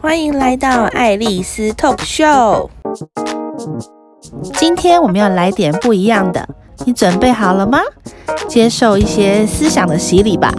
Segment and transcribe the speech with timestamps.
[0.00, 2.70] 欢迎来到爱丽丝 Talk Show。
[4.54, 6.48] 今天我们要来点不一样的，
[6.86, 7.80] 你准备好了吗？
[8.48, 10.52] 接受一些思想的洗礼吧。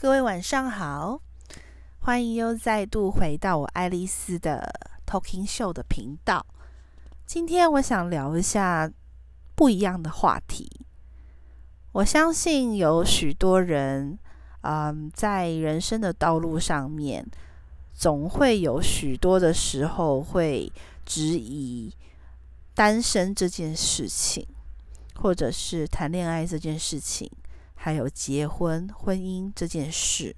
[0.00, 1.20] 各位晚上好，
[1.98, 4.72] 欢迎又再度回到我爱丽丝的
[5.06, 6.46] Talking Show 的频道。
[7.26, 8.90] 今天我想聊一下
[9.54, 10.85] 不一样的话题。
[11.96, 14.18] 我相信有许多人，
[14.60, 17.26] 嗯，在人生的道路上面，
[17.94, 20.70] 总会有许多的时候会
[21.06, 21.90] 质疑
[22.74, 24.46] 单身这件事情，
[25.14, 27.30] 或者是谈恋爱这件事情，
[27.74, 30.36] 还有结婚、婚姻这件事。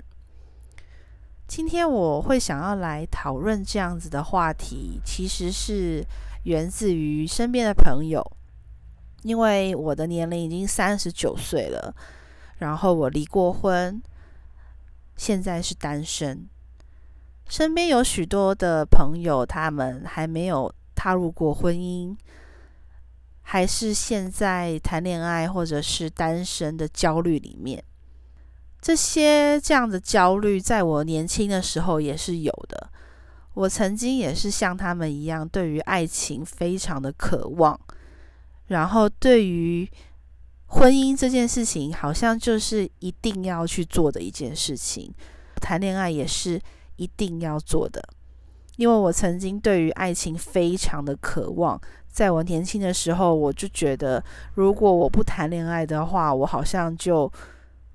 [1.49, 6.07] 今天我会想要来讨论这样子的话题，其实是
[6.45, 8.25] 源自于身边的朋友。
[9.29, 11.95] 因为我的年龄已经三十九岁了，
[12.57, 14.03] 然后我离过婚，
[15.19, 16.49] 现在是单身。
[17.47, 22.17] 身边有许多的朋友，他们还没有踏入过婚姻，
[23.43, 27.85] 还是现在谈恋爱或者是单身的焦虑里面。
[28.81, 32.91] 这些这样的焦虑，在我年轻的时候也是有的。
[33.53, 37.79] 我曾经也是像他们一样，对于爱情非常的渴望。
[38.69, 39.89] 然后，对于
[40.67, 45.13] 婚姻这件事情，好像就是一定要去做的一件事情。
[45.61, 46.61] 谈恋爱也是
[46.97, 48.03] 一定要做的，
[48.77, 51.81] 因为我曾经对于爱情非常的渴望。
[52.11, 54.23] 在我年轻的时候，我就觉得，
[54.55, 57.31] 如果我不谈恋爱的话，我好像就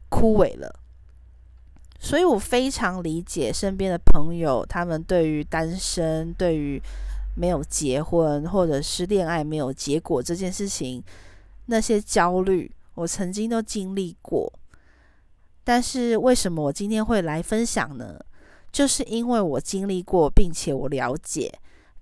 [0.09, 0.79] 枯萎了。
[1.99, 6.81] 所以我非常理解身边的朋友，他们对于单身，对于
[7.35, 11.03] 没有结婚，或者是恋爱没有结果这件事情，
[11.65, 14.51] 那些焦虑，我曾经都经历过。
[15.63, 18.19] 但是为什么我今天会来分享呢？
[18.71, 21.53] 就是因为我经历过，并且我了解，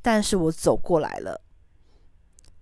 [0.01, 1.39] 但是我走过来了。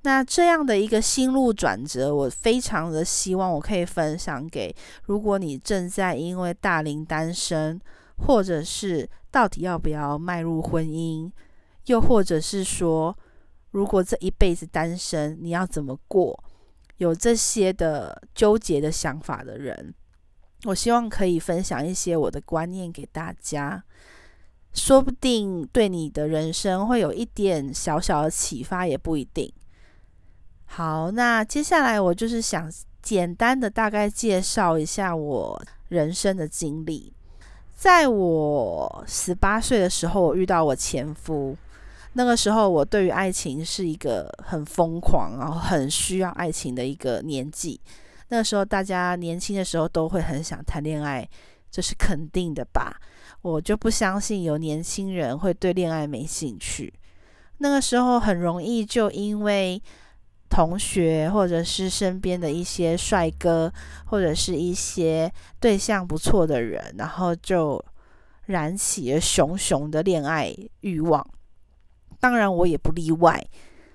[0.01, 7.79] 那这样的一个心路转折，我非常的希望我可以分享给，如果你正在因为大龄单身，
[8.25, 11.31] 或者是到底要不要迈入婚姻。
[11.89, 13.17] 又或者是说，
[13.71, 16.43] 如果这一辈子单身，你要怎么过？
[16.97, 19.93] 有这些的纠结的想法的人，
[20.65, 23.83] 我希望可以分享一些我的观念给大家，
[24.73, 29.51] 说不定对你的人生会有一点小小的启发，也不一定。
[30.65, 32.71] 好，那接下来我就是想
[33.01, 37.11] 简单的大概介绍一下我人生的经历。
[37.75, 41.57] 在我十八岁的时候，我遇到我前夫。
[42.13, 47.79] 那个时候，我对于爱情是一个很疯狂，然后很需要爱情的一个年纪。
[48.29, 51.27] 那个时候，大家年轻的时候都会很想谈恋爱，
[51.71, 52.99] 这是肯定的吧？
[53.41, 56.93] 我就不相信有年轻人会对恋爱没兴趣。
[57.59, 59.81] 那个时候很容易就因为
[60.49, 63.71] 同学或者是身边的一些帅哥，
[64.05, 67.83] 或者是一些对象不错的人，然后就
[68.45, 71.25] 燃起了熊熊的恋爱欲望。
[72.19, 73.43] 当然，我也不例外。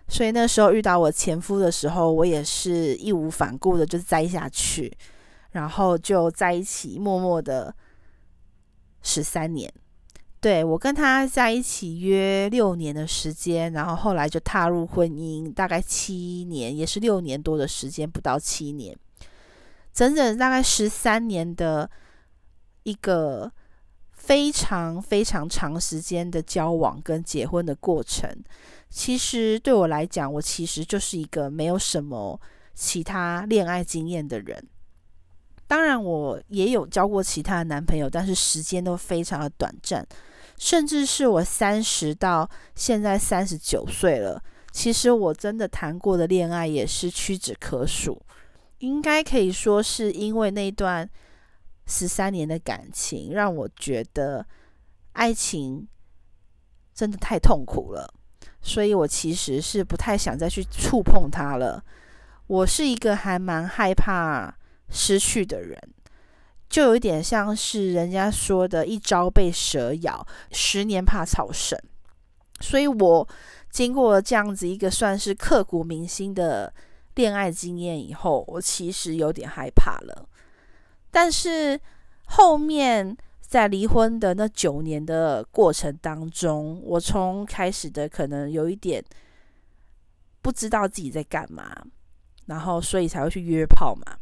[0.08, 4.92] 所以那时候遇到我前夫的时候，我也是义无反顾的就栽下去，
[5.52, 7.74] 然后就在一起，默默的
[9.02, 9.72] 十三年。
[10.40, 18.94] 对，我跟他在一起约六年的时间，然后后来就踏入婚姻，大概七年，也是六年多的时间，不到七年，
[19.92, 21.90] 整整大概十三年的
[22.82, 23.52] 一个。
[24.26, 28.26] 非常非常长时间的交往跟结婚的过程，
[28.88, 32.40] 其实对我来讲，我其实就是一个没有什么
[32.72, 34.66] 其他恋爱经验的人。
[35.66, 40.06] 当然，我也有交过其他的男朋友，但是时间都非常的短暂。
[40.56, 44.42] 甚至是我三十到现在三十九岁了，
[44.72, 48.18] 其实我真的谈过的恋爱也是屈指可数。
[48.78, 51.06] 应该可以说是因为那段。
[51.86, 54.46] 十三年的感情让我觉得
[55.12, 55.86] 爱情
[56.94, 58.12] 真的太痛苦了，
[58.62, 61.84] 所以我其实是不太想再去触碰它了。
[62.46, 64.54] 我是一个还蛮害怕
[64.90, 65.78] 失去的人，
[66.68, 71.78] 就有点像是人家说的“一朝被蛇咬，十年怕草绳”。
[72.60, 73.28] 所以我
[73.70, 76.72] 经过这样子一个算是刻骨铭心的
[77.14, 80.28] 恋爱经验以后，我其实有点害怕了。
[81.14, 81.80] 但是
[82.24, 89.00] 后面在离婚的那九年的过程当中，我从开始的可能有一点
[90.42, 91.72] 不知道自己在干嘛，
[92.46, 94.18] 然后所以才会去约炮嘛。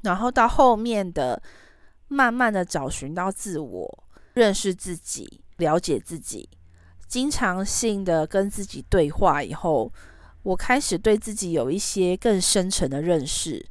[0.00, 1.42] 然后到后面的
[2.08, 6.48] 慢慢的找寻到自我，认识自己，了解自己，
[7.06, 9.92] 经常性的跟自己对话以后，
[10.42, 13.66] 我开始对自己有一些更深层的认识。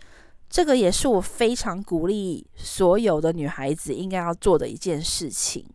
[0.49, 5.65] 这个也是我非常鼓励所有的女孩子应该要做的一件事情，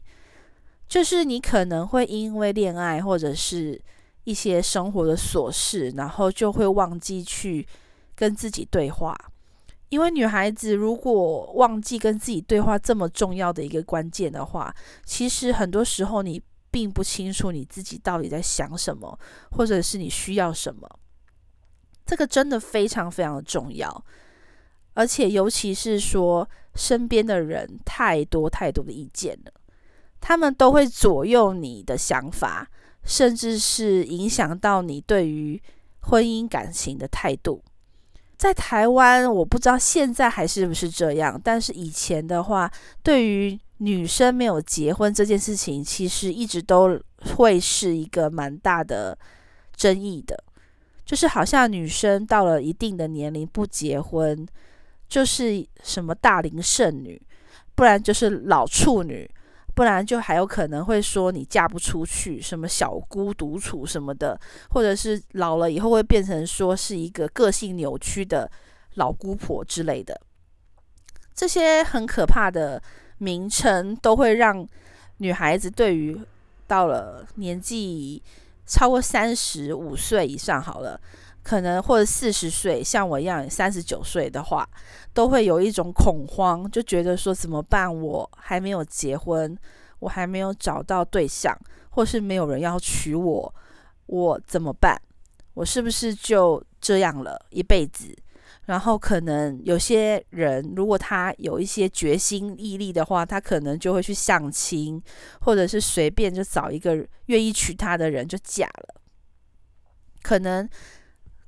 [0.88, 3.80] 就是你可能会因为恋爱或者是
[4.24, 7.66] 一些生活的琐事，然后就会忘记去
[8.14, 9.16] 跟自己对话。
[9.90, 16.40] 因为女孩子如果忘记跟自己对话这么重要的一个关键的话，其实很多时候你
[16.70, 19.18] 并不清楚你自己到底在想什么，
[19.50, 20.88] 或者是你需要什么。
[22.06, 24.04] 这个真的非常非常的重要。
[24.94, 29.52] 而且，尤其是说身边的人太多太多的意见了，
[30.20, 32.68] 他们都会左右你的想法，
[33.04, 35.60] 甚至是影响到你对于
[36.00, 37.62] 婚姻感情的态度。
[38.36, 42.70] 在台湾，我不知道现在还是不是这样，但是以前的话，
[43.02, 47.00] 对于女生没有结婚这件事情，其实一直都
[47.36, 49.16] 会是一个蛮大的
[49.76, 50.42] 争议的，
[51.04, 54.46] 就是好像女生到了一定的年龄不结婚。
[55.12, 57.20] 就是什么大龄剩女，
[57.74, 59.30] 不然就是老处女，
[59.74, 68.50] 不然就还有可能会说你嫁不出去，什么小姑独处什么的，或者是老了以后会变成说是一个个性扭曲的
[68.94, 70.18] 老姑婆之类的，
[71.34, 72.82] 这些很可怕的
[73.18, 74.66] 名称都会让
[75.18, 76.18] 女孩子对于
[76.66, 78.22] 到了年纪
[78.64, 80.98] 超过三十五岁以上好了。
[81.42, 84.68] 可能或者四十岁，像我一样三十九岁的话，
[85.12, 87.92] 都会有一种恐慌，就觉得说怎么办？
[87.92, 89.58] 我还没有结婚，
[89.98, 91.56] 我还没有找到对象，
[91.90, 93.54] 或是没有人要娶我，
[94.06, 94.96] 我怎么办？
[95.54, 98.16] 我是不是就这样了一辈子？
[98.66, 105.02] 然后可能有些人，如果他有一些决心毅力的话，他可能就会去相亲，
[105.40, 109.00] 或者是随便就找一个愿意娶她的人就嫁了，
[110.22, 110.68] 可能。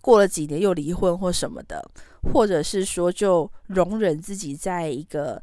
[0.05, 1.83] 过了几年又离婚或什么的，
[2.31, 5.43] 或者是说就容忍自己在一个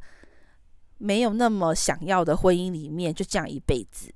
[1.00, 4.14] 没有那么想要的婚姻里面就这样一辈子，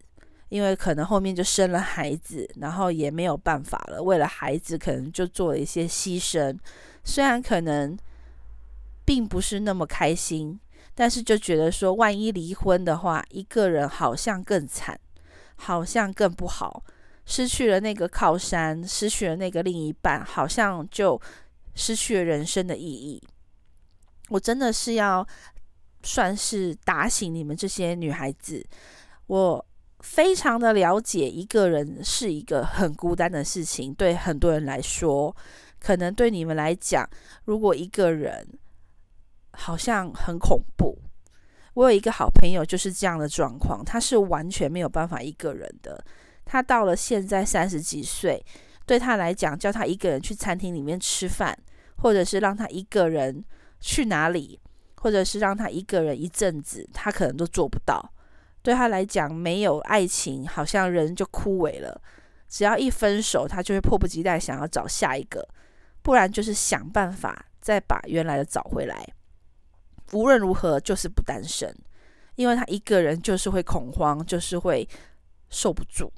[0.50, 6.56] 因为可能后面就生了孩子，然后也没有办法了，为了孩子可能就做了一些牺牲，
[7.04, 7.98] 虽然可能
[9.04, 10.60] 并不是那么开心，
[10.94, 15.00] 但是就觉得说万一离婚的话，一个人好像更惨，
[15.56, 16.84] 好像更不好。
[17.26, 21.20] 失去了那个靠山，失去了那个另一半，好像就
[21.74, 23.22] 失去了人生的意义。
[24.30, 25.28] 我真的是要
[26.04, 28.66] 算是打醒你们这些女孩子。
[29.28, 29.66] 我
[30.02, 33.94] 非常的了解，一个人是一个很孤单的事情。
[33.94, 35.36] 对很多人来说，
[35.80, 37.10] 可能对你们来讲，
[37.46, 38.48] 如果一个人
[39.52, 40.98] 好像很恐怖。
[41.74, 46.04] 我有一个好朋友就是这样的状况，他是完全没有办法一个人的。
[46.46, 48.46] 他到了现在三十几岁，
[48.86, 51.58] 对他来讲，叫他一个人去餐厅里面吃饭，
[51.98, 53.44] 或者是让他一个人
[53.80, 54.60] 去哪里，
[55.02, 58.14] 或者是让他一个人一阵子，他可能都做不到。
[58.62, 62.02] 对他来讲，没有爱情，好像人就枯萎了。
[62.48, 65.48] 只要一分手，他就会迫不及待想要找下一个，
[66.02, 69.06] 不然就是想办法再把原来的找回来。
[70.14, 71.76] 无论如何，就是不单身，
[72.36, 74.88] 因为他一个人就是会恐慌，就是会
[75.50, 76.12] 受不住。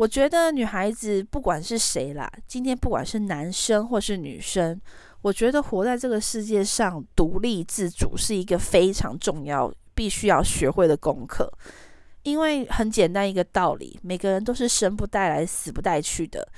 [0.00, 4.80] 我觉得女孩子不管是谁啦，今天不管是男生或是女生，
[5.20, 11.52] 我觉得活在这个世界上，独立自主是一个非常重要、必须要学会的功课。
[12.22, 16.48] 因为很简单一个道理，每个人都是生不带来、死不带去的。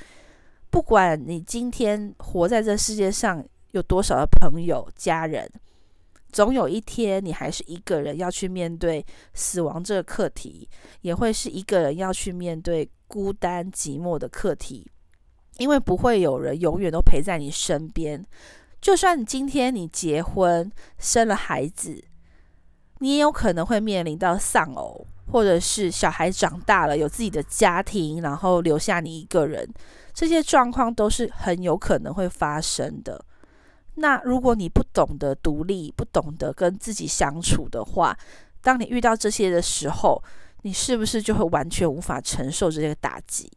[0.70, 5.50] 不管你今天活在这世界上有多少的朋友、家人，
[6.30, 10.68] 总有一天你还是一个人要去面对死亡这个课题，
[11.00, 12.88] 也会是一个人要去面对。
[13.12, 14.90] 孤单寂寞的课题，
[15.58, 18.24] 因为不会有人永远都陪在你身边。
[18.80, 22.02] 就算你今天你结婚生了孩子，
[23.00, 29.68] 你也有可能会面临到丧偶，或者是小孩长大了有自己的家庭，然后留下你一个人。
[30.14, 33.22] 这些状况都是很有可能会发生的。
[33.96, 38.16] 那如果你不懂得独立，不懂得跟自己相处的话，
[38.62, 40.22] 当你遇到这些的时候，
[40.62, 43.50] 你是不是就会完全无法承受这个打击？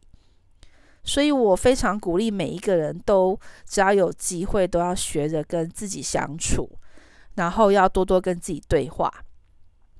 [1.02, 6.68] 所以我非常鼓励每一个人都，只要有机会，都要学着跟自己相处，
[7.36, 9.12] 然后要多多跟自己对话。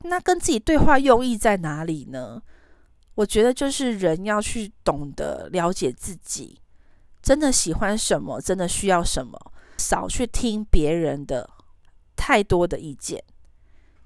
[0.00, 2.42] 那跟自己对话用意在哪里呢？
[3.14, 6.60] 我觉得就是人要去懂得了解自己，
[7.22, 11.48] 真的喜欢什么，真的需要什么，少去听别人的，
[12.14, 13.24] 太多的意见，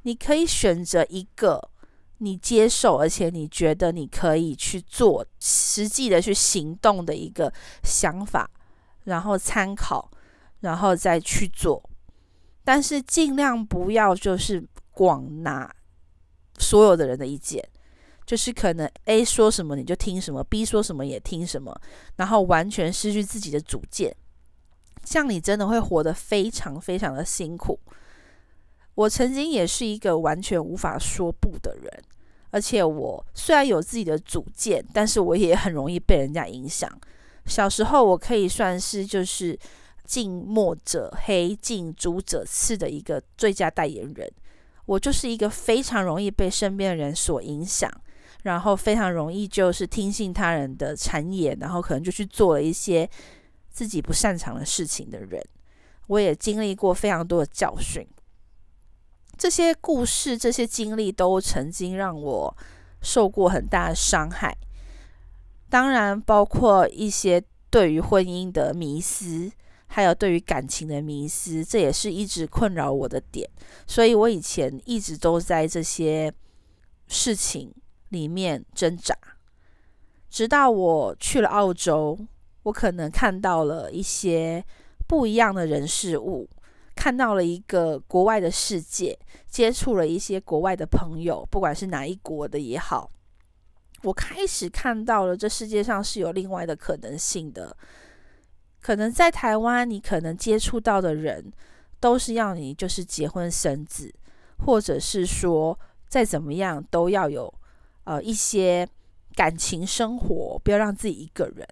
[0.03, 1.71] 你可以选择一个
[2.23, 8.49] 你接受，而且你觉得你可以去做实际的去行动的一个想法，
[9.05, 10.11] 然后参考，
[10.61, 11.83] 然后再去做。
[12.63, 14.63] 但是尽量不要就是
[14.93, 15.75] 广拿
[16.59, 17.67] 所有的人的意见，
[18.27, 21.75] 就是可能 A 说什么你就听什么，B 说什么也听什么，
[22.17, 24.15] 然后完全失去自己的主见。
[25.03, 27.81] 这样你真的会活得非常非常的辛苦。
[29.01, 31.91] 我曾经也是一个完全无法说不的人，
[32.51, 36.91] 而且我虽然有自己的主见，但是我也很容易被人家影响。
[37.47, 39.59] 小时候我可以算是就是
[40.05, 44.31] 近墨者黑，近朱者赤的一个最佳代言人。
[44.85, 47.91] 我就是一个非常容易被身边的人所影响，
[48.43, 53.09] 然后非常容易就是听信他人的谗言，然后可能就去做了一些。
[53.71, 55.41] 自己不擅长的事情的人，
[56.09, 58.05] 我也经历过非常多的教训。
[59.41, 62.55] 这些故事、这些经历都曾经让我
[63.01, 64.55] 受过很大的伤害。
[65.71, 69.51] 当然，包括一些对于婚姻的迷思，
[69.87, 73.49] 还有对于感情的迷思，这也是一直困扰我的点。
[73.87, 76.31] 所以我以前一直都在这些
[77.09, 77.73] 事情
[78.11, 79.17] 里面挣扎，
[80.29, 82.19] 直到我去了澳洲。
[82.65, 84.63] 我可能看到了一些
[85.09, 86.47] 不一样的人事物，
[87.01, 93.09] 看到了一个国外的世界，接触了一些国外的朋友，不管是哪一国的也好，
[94.03, 97.75] 我开始看到了这世界上是有另外的可能性的。
[98.83, 101.51] 可能在台湾，你可能接触到的人
[101.99, 104.15] 都是要你就是结婚生子，
[104.67, 107.51] 或者是说再怎么样都要有
[108.05, 108.87] 呃一些
[109.35, 111.67] 感情生活，不要让自己一个人。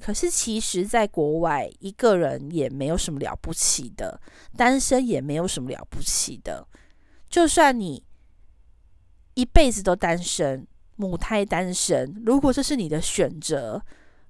[0.00, 4.20] 可是，其实，在国外，一个人也没有什么了不起的，
[4.56, 6.66] 单身也没有什么了不起的。
[7.30, 8.04] 就算你
[9.32, 13.82] 一辈子都单身，母胎单身，如果这是你的选择，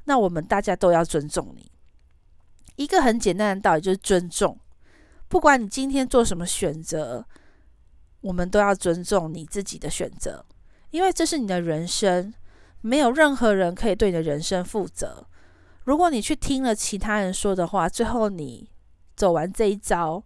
[0.04, 1.73] 那我们大家都要尊重你。
[2.76, 4.59] 一个很简单的道理就是尊重，
[5.28, 7.26] 不管你今天做什么选择，
[8.21, 10.44] 我们都要尊重你自己的选择，
[10.90, 12.33] 因为这是你的人生，
[12.80, 15.26] 没有任何人可以对你的人生负责。
[15.84, 18.68] 如果你去听了其他人说的话，最后你
[19.14, 20.22] 走完这一遭，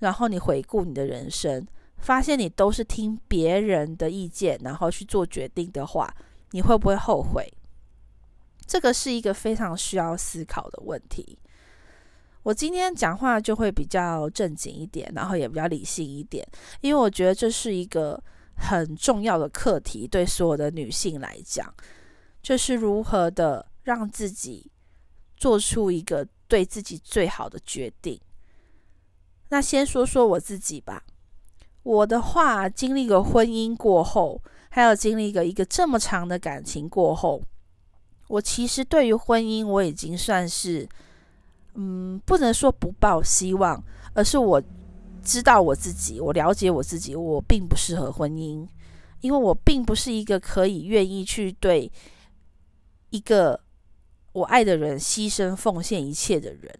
[0.00, 1.66] 然后你回顾你的人生，
[1.98, 6.12] 发现你都是听别人的意见，然后去做决定的话，
[6.50, 7.48] 你会不会后悔？
[8.66, 11.38] 这个是一个非常需要思考的问题。
[12.42, 16.46] 我今天讲话就会比较正经一点，然后也比较理性一点，
[16.80, 18.20] 因为我觉得这是一个
[18.56, 21.72] 很重要的课题，对所有的女性来讲，
[22.42, 24.70] 就是如何的让自己。
[25.38, 28.20] 做出一个对自己最好的决定。
[29.50, 31.04] 那先说说我自己吧。
[31.84, 37.40] 我的话，经历过婚姻过后，还有经历个一个这么长的感情过后，
[38.26, 40.86] 我其实对于婚姻我已经算是，
[41.74, 44.62] 嗯，不能说不抱希望，而是我
[45.22, 48.68] 知道我自己，我了解我自己，我并不适合婚姻，
[49.20, 51.90] 因为我并不是一个可以愿意去对
[53.10, 53.60] 一个。
[54.38, 56.74] 我爱的人牺牲奉献一切的人，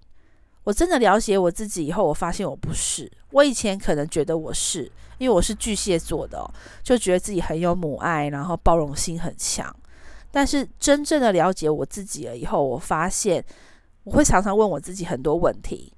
[0.64, 3.10] 我真的了解我自己以后，我发现我不是。
[3.32, 6.48] 我以前可能觉得我是，因为我是巨蟹座的，
[6.82, 9.74] 就觉得自己很有母爱，然后包容心很强。
[10.30, 13.44] 但是真正的了解我自己了以后，我发现
[14.04, 15.92] 我会常常问我自己很多问题。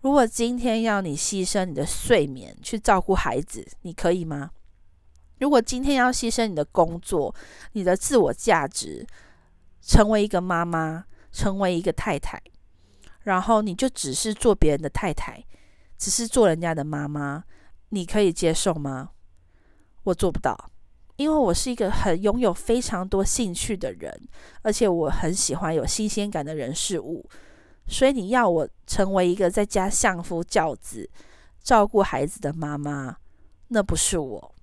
[0.00, 4.50] 如果今天要你牺牲你的睡眠去照顾孩子，你可以吗？
[5.38, 7.34] 如果今天要牺牲你的工作、
[7.72, 9.06] 你的自我价值，
[9.82, 12.40] 成为一个妈妈，成为一个太太，
[13.22, 15.44] 然后你就只是做别人的太太，
[15.98, 17.44] 只是做人家的妈妈，
[17.88, 19.10] 你可以接受吗？
[20.04, 20.70] 我做不到，
[21.16, 24.28] 因为我是一个很拥有非常多兴趣的人，
[24.62, 27.28] 而且我很喜欢有新鲜感的人事物，
[27.88, 31.10] 所以你要我成为一个在家相夫教子、
[31.60, 33.16] 照顾孩子的妈妈，
[33.68, 34.54] 那不是我。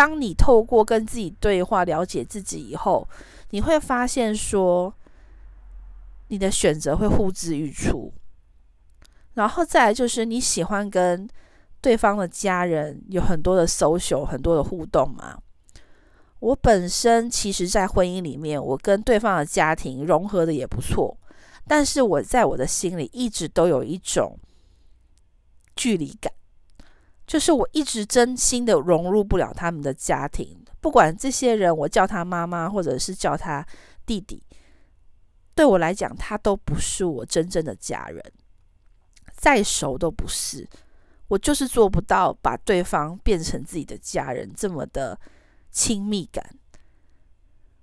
[0.00, 3.06] 当你透过跟自己对话，了解自己以后，
[3.50, 4.94] 你会发现说，
[6.28, 8.10] 你的选择会呼之欲出。
[9.34, 11.28] 然后再来就是你喜欢跟
[11.82, 15.36] 对方的家人有很多的 social，很多的互动嘛？
[16.38, 21.14] 我本身其实，在婚姻里面，我跟对方的家庭融合的也不错，
[21.68, 24.38] 但是我在我的心里一直都有一种
[25.76, 26.32] 距离感。
[27.30, 33.64] 就是我一直真心的融入不了他们的家庭，不管这些人我叫他妈妈或者是叫他
[34.04, 34.42] 弟弟，
[35.54, 38.20] 对我来讲他都不是我真正的家人，
[39.32, 40.68] 再熟都不是。
[41.28, 45.16] 我就是做不到把对方变成自己的家人这么的
[45.70, 46.44] 亲密感。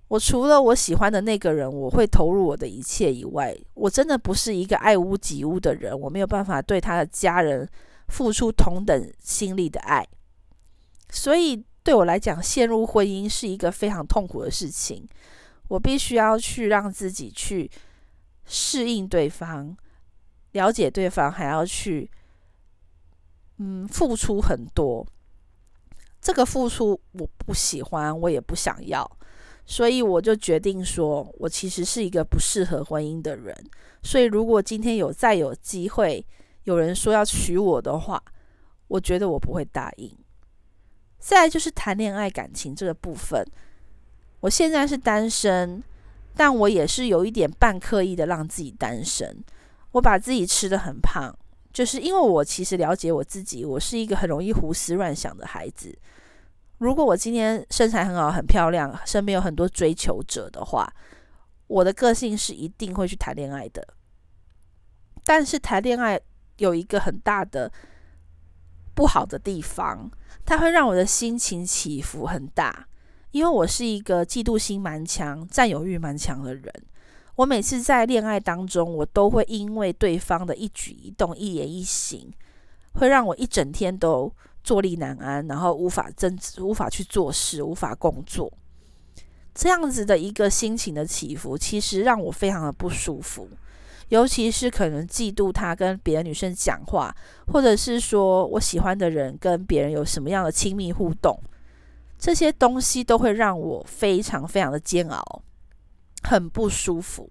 [0.08, 5.98] 我除了我喜欢的那个人，我会投入我的一切以外，我真的不是一个爱屋及乌的人。
[5.98, 7.66] 我没有办法对他的家人
[8.08, 10.06] 付出同等心力的爱，
[11.10, 15.06] 所以对我来讲，陷入婚姻是一个非常痛苦的事情。
[15.68, 17.70] 我必须要去让自己去
[18.46, 19.76] 适应对方，
[20.52, 22.10] 了解对方，还要去
[23.58, 25.06] 嗯付出很多。
[26.20, 29.08] 这个付出我不喜欢，我也不想要。
[29.66, 33.54] 所以我就决定说，我其实是一个不适合婚姻的人。
[34.02, 36.26] 所以如果今天有再有机会，
[36.68, 38.22] 有人说要娶我的话，
[38.88, 40.14] 我觉得我不会答应。
[41.18, 43.42] 再来就是谈恋爱感情这个部分，
[44.40, 45.82] 我现在是单身，
[46.36, 49.42] 但我也是有一点半刻意的让自己单身。
[49.92, 51.34] 我把自己吃得很胖，
[51.72, 55.98] 就是因为我其实了解我自己，我是一个很容易胡思乱想的孩子。
[56.76, 60.86] 如果我今天身材很好、很漂亮，身边有很多追求者的话，
[61.66, 63.82] 我的个性是一定会去谈恋爱的。
[65.24, 66.20] 但是谈恋爱
[66.58, 67.72] 有一个很大的
[68.94, 70.10] 不好的地方，
[70.44, 72.86] 它会让我的心情起伏很大，
[73.30, 76.72] 因为我是一个嫉妒心蛮强、占有欲蛮强的人。
[77.36, 82.32] 我每次在恋爱当中，我都会因为对方的一举一动、一言一行，
[82.94, 84.32] 会让我一整天都
[84.64, 88.52] 坐立难安，然后无法正，无法去做事，无法工作，
[89.54, 93.48] 这样子的一个心情的起伏，其实让我非常的不舒服。
[94.08, 97.14] 尤其是可能嫉妒他跟别的女生讲话，
[97.46, 101.38] 或者是说我喜欢的人跟别人有什么样的亲密互动，
[102.18, 105.42] 这些东西都会让我非常非常的煎熬，
[106.22, 107.30] 很不舒服。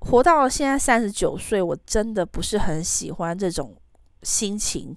[0.00, 3.76] 活到现在三十九岁，我真的不是很喜欢这种
[4.22, 4.94] 心情。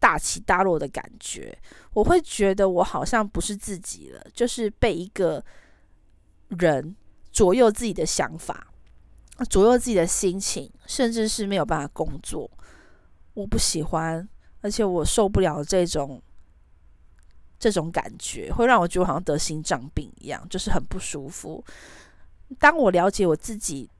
[0.00, 1.56] 大起大落的感觉，
[1.94, 5.42] 我会觉得我好像不是自己了，就是被一个
[6.48, 6.94] 人
[7.32, 8.66] 左右自己的想法，
[9.48, 12.50] 左右自己的心情，甚至是没有办法工作。
[13.34, 14.28] 我不喜欢，
[14.60, 16.22] 而且我受不了这种
[17.58, 21.64] 这种感觉，会让我觉得我好像得心脏病一样，就是很不舒服。
[22.58, 23.90] 当我了解我自己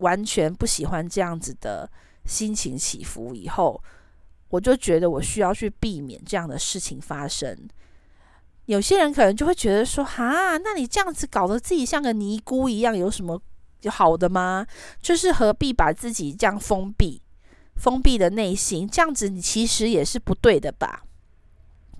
[0.00, 1.88] 完全不喜欢这样子的
[2.24, 3.80] 心情起伏以后，
[4.48, 7.56] 我就觉得我需要去避免这样的事情发生。
[8.66, 13.40] 有些人可能就会觉得说：“哈，那你这样子搞得自己像个尼姑一样，有什么
[13.88, 14.66] 好的吗？
[15.00, 17.22] 就是何必把自己这样封闭、
[17.76, 21.02] 封闭的内心，这样子你其实也是不对的吧？”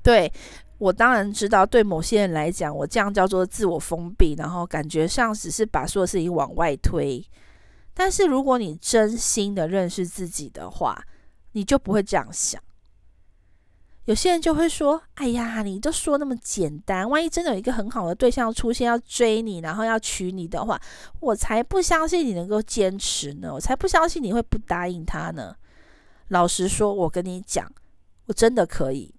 [0.02, 0.30] 对，
[0.78, 7.24] 我当然知道，对某些人来讲，我这样叫做自我封闭，然后感觉上只是把所有事情往外推。
[7.94, 11.02] 但是如果你真心的认识自己的话，
[11.52, 12.60] 你就不会这样想。
[14.06, 20.78] 有些人就会说：“哎呀，你都说那么简单，万一真的有一个很好的对象出现要追你，然后要娶你的话，
[21.20, 25.56] 我才不相信你能够坚持呢，我才不相信你会不答应他呢。”
[26.28, 27.70] 老实说，我跟你讲，
[28.26, 29.14] 我真的可以。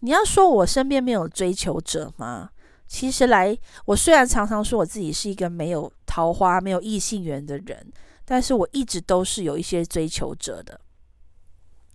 [0.00, 2.50] 你要说我身边没有追求者吗？
[2.88, 7.92] 其实来，我虽然常常说我自己是一个没有桃花、没有异性缘的人，
[8.24, 10.80] 但是我一直都是有一些追求者的。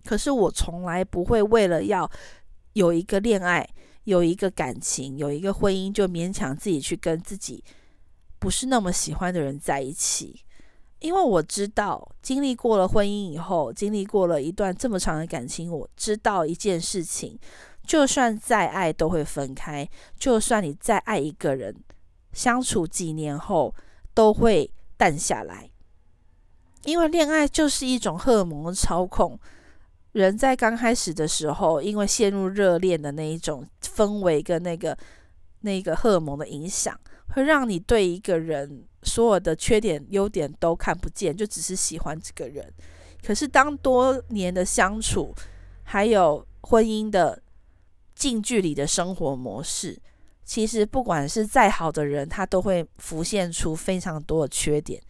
[0.04, 2.10] 可是我从来不会为了要
[2.72, 3.68] 有一个恋爱、
[4.04, 7.62] 有一个感情、有一个婚姻，就勉强自己去跟自己
[8.38, 10.44] 不是那么喜欢的人在一起。
[10.98, 17.38] 因为我知道，经历过了婚姻以后，经历过了一段这么长的感情，我知道一件事情：
[17.84, 19.84] 就算再爱都会分开；
[20.16, 21.74] 就算你再爱一个人，
[22.32, 23.74] 相处几年后
[24.14, 25.70] 都会淡下来。
[26.84, 29.38] 因为恋爱就是一种荷尔蒙的操控。
[30.12, 34.96] 人在刚开始的时候，因为陷入热恋的那一种氛围跟那个
[35.60, 36.98] 那个荷尔蒙的影响，
[37.28, 42.72] 会让你对一个人所有的缺点、优点都看不见，就只是喜欢这个人。
[43.24, 45.34] 可是当多年的相处，
[45.84, 47.40] 还有婚姻的
[48.14, 49.98] 近距离的生活模式，
[50.44, 55.00] 其实不管是再好的人，他都会浮现出非常多的缺点。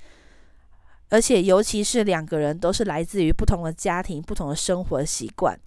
[1.12, 5.60] 而且，尤其是两个人都是来自于不同的家庭、不同的生活习惯，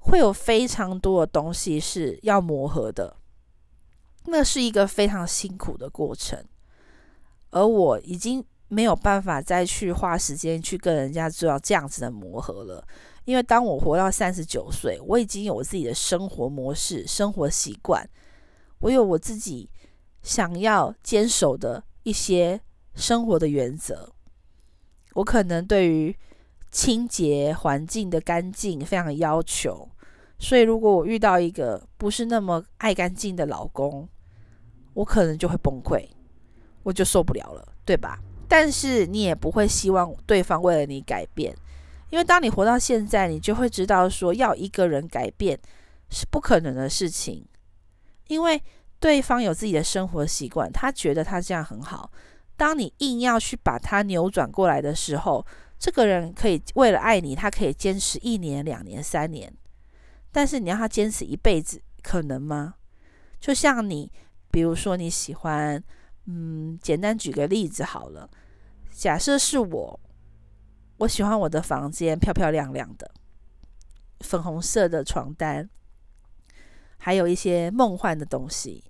[0.00, 3.16] 会有非常多的东西是要磨合的。
[4.24, 6.44] 那是一个非常辛苦的过程，
[7.50, 12.84] 而我已经没有办法再去花时间去跟人家做到这样子的磨合了。
[13.26, 18.04] 因为当我活到三十九岁，我已经有我自己的生活模式、生活习惯，
[18.80, 19.70] 我有我自己
[20.24, 22.60] 想要坚守的一些
[22.96, 24.12] 生活的原则。
[25.20, 26.14] 我可能对于
[26.70, 29.86] 清洁环境的干净非常要求，
[30.38, 34.08] 所以如果我遇到一个不是那么爱干净的老公，
[34.94, 36.08] 我可能就会崩溃，
[36.82, 38.18] 我就受不了了，对吧？
[38.48, 41.54] 但是你也不会希望对方为了你改变，
[42.08, 45.58] 因为当你活到现在，你就会知道说要一个人改变
[46.08, 47.44] 是不可能的事情，
[48.28, 48.62] 因为
[48.98, 52.10] 对方有自己的生活习惯，他觉得他这样很好。
[52.60, 55.46] 当你硬要去把它扭转过来的时候，
[55.78, 59.50] 这个人可以为了爱你，他可以坚持一年、两年、三年，
[60.30, 62.74] 但是你要他坚持一辈子，可能吗？
[63.40, 64.12] 就像你，
[64.50, 65.82] 比如说你喜欢，
[66.26, 68.28] 嗯，简单举个例子好了，
[68.90, 70.00] 假设是我，
[70.98, 73.10] 我喜欢我的房间漂漂亮亮的，
[74.20, 75.70] 粉红色的床单，
[76.98, 78.84] 还有一些梦幻的东西。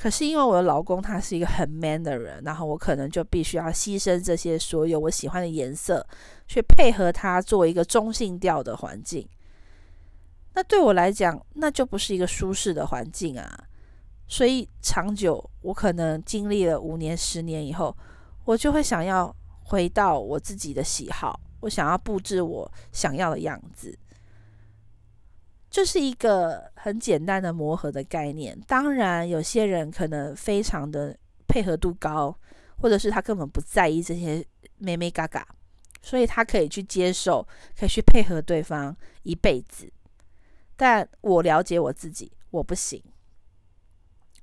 [0.00, 6.06] 可是因为我的老公他是一个很 man 的人，然后我可能就必须要牺牲这些所有我喜欢的颜色，
[6.46, 9.28] 去配合他做一个中性调的环境。
[10.54, 13.64] 那对我来讲，那就不是一个舒适的环境啊。
[14.26, 17.94] 所以长久，我可能经历了五年、十年以后，
[18.46, 19.34] 我就会想要
[19.64, 23.94] 回到我自己的喜好，我想要布置我想要的样子。
[25.70, 28.60] 就是一个很简单的磨合的概念。
[28.66, 32.36] 当然，有些人可能非常的配合度高，
[32.76, 34.44] 或者是他根本不在意这些
[34.78, 35.46] 眉眉角角，
[36.02, 37.46] 所以他可以去接受，
[37.78, 39.88] 可以去配合对方一辈子。
[40.76, 43.00] 但我了解我自己，我不行。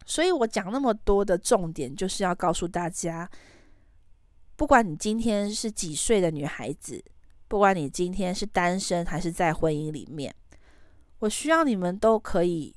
[0.05, 3.29] 所以我讲那么多的重点，就是要告诉大家，
[4.55, 7.03] 不管你今天是几岁的女孩子，
[7.49, 10.33] 不管你今天是单身还是在婚姻里面。
[11.19, 12.75] 我需要你们都可以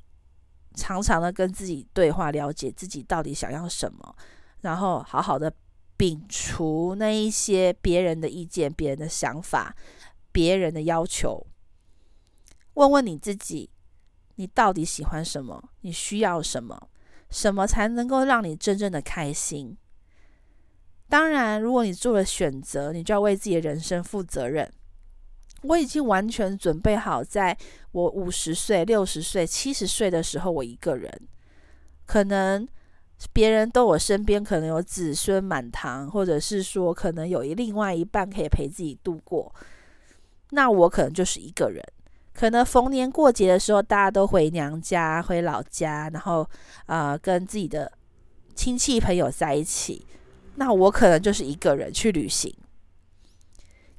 [0.74, 4.16] 常常的跟自己对话，了解自己到底想要什么，
[4.60, 5.52] 然后好好的
[5.98, 9.74] 摒除那一些别人的意见、别人的想法、
[10.32, 11.46] 别人的要求。
[12.74, 13.68] 问问你自己，
[14.36, 15.70] 你到底喜欢什么？
[15.80, 16.88] 你需要什么？
[17.28, 19.76] 什么才能够让你真正的开心？
[21.08, 24.72] 当然，如果你做了选择，你就要为自己的人生负责任。
[25.62, 27.54] 我已经完全准备好，在
[27.92, 31.12] 我五十岁、六十岁、七十岁的时候，我一个人，
[32.06, 32.66] 可能
[33.32, 39.54] 别人都我身边可能有子孙满堂，或者是说可能有一另外一半可以陪自己度过，
[40.52, 41.84] 那我可能就是一个人。
[42.32, 46.40] 可能逢年过节的时候，大家都回娘家、回老家，然后
[46.86, 47.92] 啊、呃，跟自己的
[48.54, 50.06] 亲戚朋友在一起，
[50.54, 52.54] 那我可能就是一个人去旅行。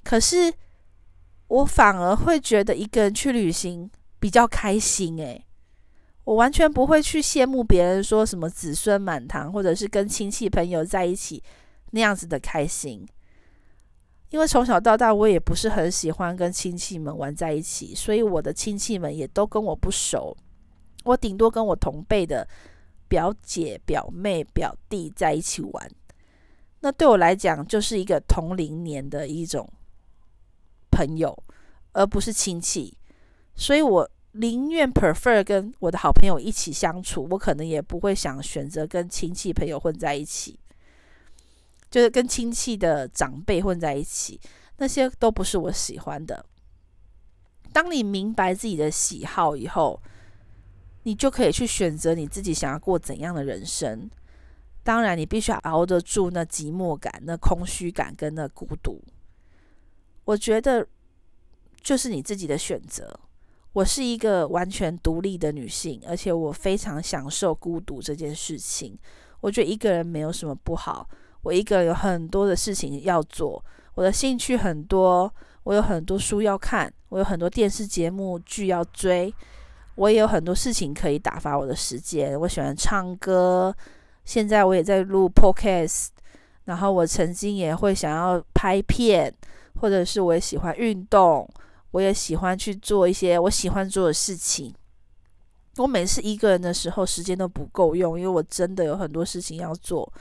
[0.04, 0.52] 可是。
[1.52, 5.46] 我反而会觉得一个人去旅行比较开心诶，
[6.24, 11.44] 我完全不会去羡慕别人说什么子孙满堂，或者是跟亲戚朋友在一起
[11.90, 13.06] 那样子的开心。
[14.30, 20.34] 因为从小到大我也不是很喜欢跟亲戚们玩在一起，所以我的亲戚们也都跟我不熟。
[21.04, 22.48] 我顶多跟我同辈的
[23.10, 25.92] 表姐、表妹、表弟在一起玩，
[26.80, 29.70] 那对我来讲就是一个同龄年的一种。
[30.91, 31.36] 朋友，
[31.93, 32.97] 而不是亲戚，
[33.56, 40.60] 所以我宁愿 prefer 跟我的好朋友一起相处，我可能也不会想选择跟亲戚朋友混在一起，
[41.89, 44.39] 就是跟亲戚的长辈混在一起，
[44.77, 46.45] 那些都不是我喜欢的。
[47.73, 50.01] 当你明白自己的喜好以后，
[51.04, 54.10] 你就可以去选择你自己想要过怎样的人生。
[54.84, 59.01] 当然，你必须要熬得住那寂寞感、那空虚感跟那孤独。
[60.25, 60.86] 我觉得
[61.81, 63.19] 就是你自己的选择。
[63.73, 68.97] 我是一个完全独立的女性，而且我非常享受孤独这件事情。
[69.39, 71.07] 我觉得一个人没有什么不好。
[71.43, 73.63] 我一个人有很多的事情要做，
[73.95, 79.34] 我的兴趣很多，我有很多书要看，我有很多电视节目剧要追，
[79.95, 82.38] 我也有很多事情可以打发我的时间。
[82.41, 83.73] 我喜欢唱歌，
[84.25, 86.10] 现在我也在录 podcast，
[86.65, 89.34] 然后我曾经也会想要拍片。
[89.82, 91.50] 或者是我也喜欢运动，
[91.89, 94.72] 我也喜欢去做一些我喜欢做的事情。
[95.78, 100.13] 我每次一个人的时候，时间都不够用，因为我真的有很多事情要做。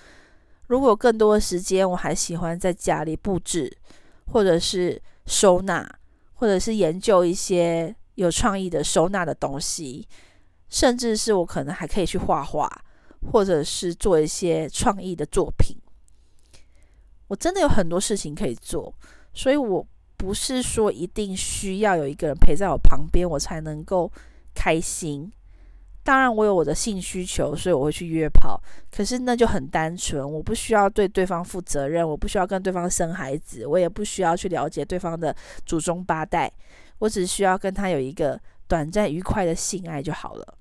[0.69, 3.71] 如果更多的时间，我还喜欢在家里布置，
[4.29, 5.87] 或者是收纳，
[6.33, 10.09] 或者是研究一些有创意的收纳的东西，
[10.71, 12.67] 甚至是我可能还可以去画画，
[13.31, 15.77] 或者是做一些创意的作品。
[17.27, 18.95] 我真的有很多事情可以做。
[19.33, 24.11] 所以，我不是说一定需要有一个人陪在我旁边，我才能够
[24.55, 25.33] 开心。
[26.03, 28.61] 当然，我有我的性需求，所以我会去约炮。
[28.91, 35.35] 可是那就很单纯，我不需要对对方负责任，我不需要跟对方生孩子，我也不需要去了解对方的
[35.67, 36.51] 祖宗八代，
[36.99, 40.55] 我只需要跟他有一个短暂愉快的性爱就好了。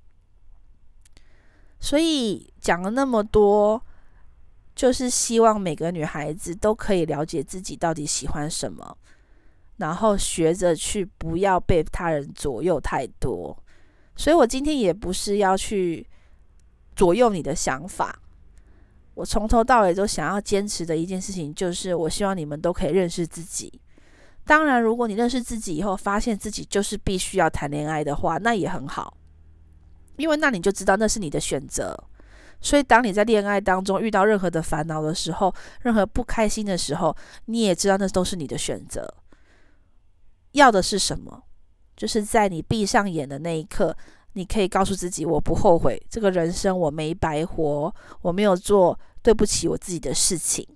[1.80, 3.82] 所以讲了那么多，
[4.80, 8.96] 就是希望每个女孩子都可以了解自己到底喜欢什么，
[9.76, 13.54] 然后学着去不要被他人左右太多。
[14.16, 16.08] 所以我今天也不是要去
[16.96, 18.22] 左右你的想法，
[19.12, 23.82] 我从头到尾都想要坚持的一件事情，就是我希望你们都可以认识自己。
[24.46, 29.14] 当然，如果你认识自己以后，发现自己就是必须要谈恋爱的话，那也很好，
[30.16, 31.94] 因为那你就知道那是你的选择。
[32.60, 39.14] 所以，当你在恋爱当中遇到任何的烦恼的时候，任何不开心的时候，你也知道那都是你的选择。
[40.52, 41.44] 要的是什么？
[41.96, 43.96] 就是在你闭上眼的那一刻，
[44.32, 50.66] 你可以告诉自己：“我不后悔，这个人生我没白活，我没有做对不起我自己的事情。”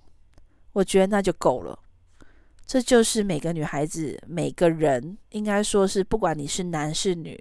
[0.73, 1.77] 我觉得那就够了。
[2.65, 7.39] 这就是每个女孩子、每个人，应该说是不管你是男是女，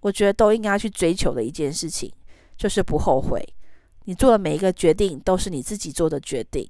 [0.00, 2.12] 我觉得都应该去追求的一件事情，
[2.58, 3.42] 就是不后悔。
[4.04, 6.68] 你做的每一个决定都是你自己做的决定，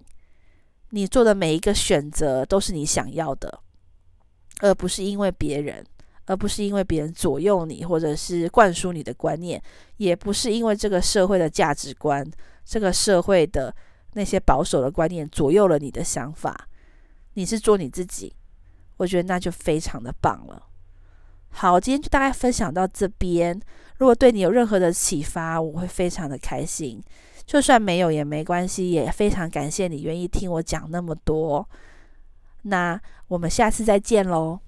[0.91, 3.61] 你做的每一个选择都是你想要的，
[4.61, 5.85] 而不是因为别人。
[6.31, 9.59] 而不是因为别人左右你，或者是灌输你的观念，
[9.97, 12.23] 也不是因为这个社会的价值观、
[12.67, 13.75] 这个社会的
[14.13, 16.69] 那些保守的观念左右了你的想法。
[17.33, 18.31] 你是做你自己，
[18.99, 20.63] 我觉得那就非常的棒了。
[21.49, 23.59] 好，今天就大概分享到这边。
[23.99, 27.03] 如果对你有任何的启发，我会非常的开心。
[27.45, 31.67] 就算没有也没关系，也非常感谢你愿意听我讲那么多。
[32.63, 34.61] 那我们下次再见喽。